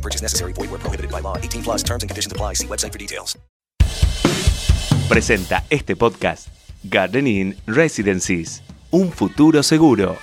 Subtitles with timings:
[0.00, 0.52] Purchase necessary.
[0.54, 1.36] Void where prohibited by law.
[1.36, 2.54] 18 plus terms and conditions apply.
[2.54, 3.36] See website for details.
[5.08, 6.48] Presenta este podcast
[6.84, 8.62] Gardening Residencies.
[8.92, 10.16] Un futuro seguro.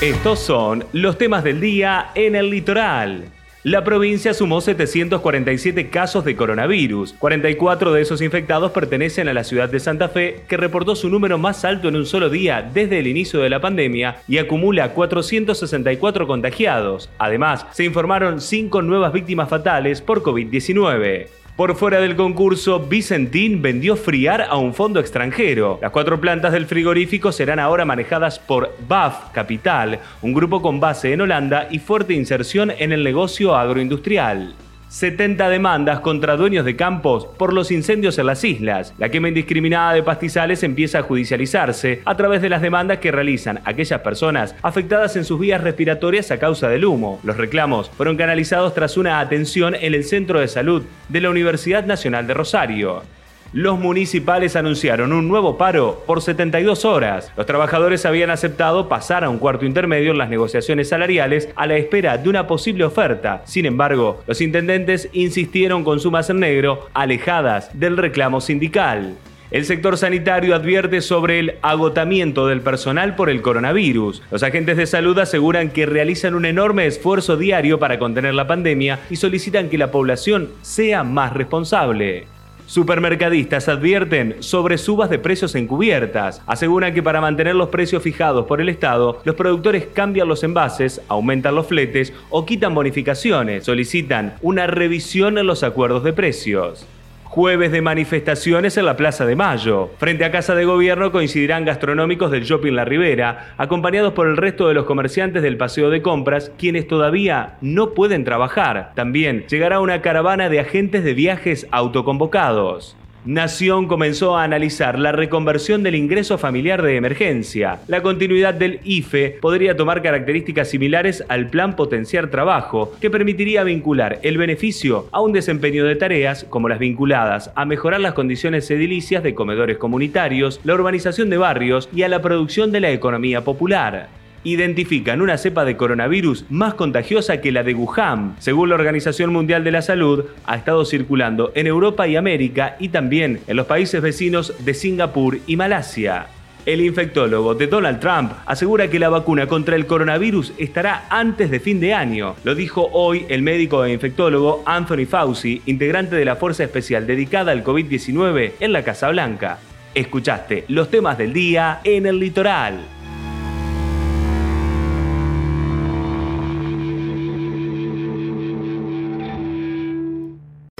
[0.00, 3.32] Estos son los temas del día en el litoral.
[3.66, 7.14] La provincia sumó 747 casos de coronavirus.
[7.14, 11.36] 44 de esos infectados pertenecen a la ciudad de Santa Fe, que reportó su número
[11.36, 16.28] más alto en un solo día desde el inicio de la pandemia y acumula 464
[16.28, 17.10] contagiados.
[17.18, 21.26] Además, se informaron 5 nuevas víctimas fatales por COVID-19.
[21.56, 25.78] Por fuera del concurso, Vicentín vendió friar a un fondo extranjero.
[25.80, 31.14] Las cuatro plantas del frigorífico serán ahora manejadas por BAF Capital, un grupo con base
[31.14, 34.54] en Holanda y fuerte inserción en el negocio agroindustrial.
[34.88, 38.94] 70 demandas contra dueños de campos por los incendios en las islas.
[38.98, 43.60] La quema indiscriminada de pastizales empieza a judicializarse a través de las demandas que realizan
[43.64, 47.20] aquellas personas afectadas en sus vías respiratorias a causa del humo.
[47.24, 51.84] Los reclamos fueron canalizados tras una atención en el Centro de Salud de la Universidad
[51.84, 53.15] Nacional de Rosario.
[53.52, 57.32] Los municipales anunciaron un nuevo paro por 72 horas.
[57.36, 61.76] Los trabajadores habían aceptado pasar a un cuarto intermedio en las negociaciones salariales a la
[61.76, 63.42] espera de una posible oferta.
[63.44, 69.14] Sin embargo, los intendentes insistieron con sumas en negro alejadas del reclamo sindical.
[69.52, 74.22] El sector sanitario advierte sobre el agotamiento del personal por el coronavirus.
[74.32, 78.98] Los agentes de salud aseguran que realizan un enorme esfuerzo diario para contener la pandemia
[79.08, 82.26] y solicitan que la población sea más responsable.
[82.66, 86.42] Supermercadistas advierten sobre subas de precios encubiertas.
[86.46, 91.00] Aseguran que para mantener los precios fijados por el Estado, los productores cambian los envases,
[91.06, 93.64] aumentan los fletes o quitan bonificaciones.
[93.64, 96.86] Solicitan una revisión en los acuerdos de precios.
[97.36, 99.90] Jueves de manifestaciones en la Plaza de Mayo.
[99.98, 104.68] Frente a Casa de Gobierno coincidirán gastronómicos del Shopping La Ribera, acompañados por el resto
[104.68, 108.92] de los comerciantes del Paseo de Compras, quienes todavía no pueden trabajar.
[108.94, 112.96] También llegará una caravana de agentes de viajes autoconvocados.
[113.26, 117.80] Nación comenzó a analizar la reconversión del ingreso familiar de emergencia.
[117.88, 124.20] La continuidad del IFE podría tomar características similares al Plan Potenciar Trabajo, que permitiría vincular
[124.22, 129.24] el beneficio a un desempeño de tareas como las vinculadas a mejorar las condiciones edilicias
[129.24, 134.08] de comedores comunitarios, la urbanización de barrios y a la producción de la economía popular
[134.46, 138.36] identifican una cepa de coronavirus más contagiosa que la de Wuhan.
[138.38, 142.90] Según la Organización Mundial de la Salud, ha estado circulando en Europa y América y
[142.90, 146.28] también en los países vecinos de Singapur y Malasia.
[146.64, 151.60] El infectólogo de Donald Trump asegura que la vacuna contra el coronavirus estará antes de
[151.60, 152.36] fin de año.
[152.44, 157.52] Lo dijo hoy el médico e infectólogo Anthony Fauci, integrante de la Fuerza Especial dedicada
[157.52, 159.58] al COVID-19 en la Casa Blanca.
[159.94, 162.95] Escuchaste los temas del día en el litoral.